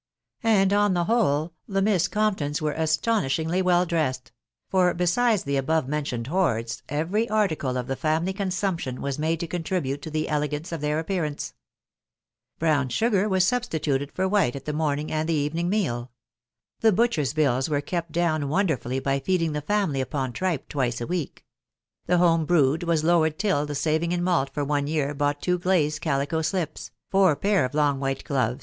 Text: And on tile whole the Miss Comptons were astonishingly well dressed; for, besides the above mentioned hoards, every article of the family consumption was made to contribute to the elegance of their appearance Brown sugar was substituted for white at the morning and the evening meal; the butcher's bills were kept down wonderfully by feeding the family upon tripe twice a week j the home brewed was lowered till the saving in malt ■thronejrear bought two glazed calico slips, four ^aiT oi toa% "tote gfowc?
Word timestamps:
And 0.41 0.73
on 0.73 0.95
tile 0.95 1.03
whole 1.03 1.53
the 1.67 1.79
Miss 1.83 2.07
Comptons 2.07 2.59
were 2.59 2.71
astonishingly 2.71 3.61
well 3.61 3.85
dressed; 3.85 4.31
for, 4.67 4.91
besides 4.95 5.43
the 5.43 5.57
above 5.57 5.87
mentioned 5.87 6.25
hoards, 6.25 6.81
every 6.89 7.29
article 7.29 7.77
of 7.77 7.85
the 7.85 7.95
family 7.95 8.33
consumption 8.33 8.99
was 9.03 9.19
made 9.19 9.39
to 9.41 9.45
contribute 9.47 10.01
to 10.01 10.09
the 10.09 10.27
elegance 10.27 10.71
of 10.71 10.81
their 10.81 10.97
appearance 10.97 11.53
Brown 12.57 12.89
sugar 12.89 13.29
was 13.29 13.45
substituted 13.45 14.11
for 14.11 14.27
white 14.27 14.55
at 14.55 14.65
the 14.65 14.73
morning 14.73 15.11
and 15.11 15.29
the 15.29 15.35
evening 15.35 15.69
meal; 15.69 16.09
the 16.79 16.91
butcher's 16.91 17.33
bills 17.33 17.69
were 17.69 17.79
kept 17.79 18.11
down 18.11 18.49
wonderfully 18.49 18.97
by 18.99 19.19
feeding 19.19 19.51
the 19.51 19.61
family 19.61 20.01
upon 20.01 20.33
tripe 20.33 20.67
twice 20.67 20.99
a 20.99 21.05
week 21.05 21.43
j 21.45 22.13
the 22.13 22.17
home 22.17 22.45
brewed 22.47 22.81
was 22.81 23.03
lowered 23.03 23.37
till 23.37 23.67
the 23.67 23.75
saving 23.75 24.11
in 24.11 24.23
malt 24.23 24.51
■thronejrear 24.55 25.15
bought 25.15 25.43
two 25.43 25.59
glazed 25.59 26.01
calico 26.01 26.41
slips, 26.41 26.89
four 27.11 27.35
^aiT 27.35 27.65
oi 27.67 27.67
toa% 27.69 27.99
"tote 27.99 28.25
gfowc? 28.25 28.59